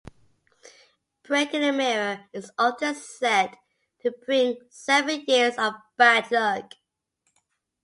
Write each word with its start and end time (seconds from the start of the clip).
Breaking 1.21 1.63
a 1.63 1.71
mirror 1.71 2.25
is 2.33 2.49
often 2.57 2.95
said 2.95 3.59
to 3.99 4.09
bring 4.09 4.57
seven 4.71 5.23
years 5.27 5.55
of 5.59 5.75
bad 5.95 6.31
luck. 6.31 6.71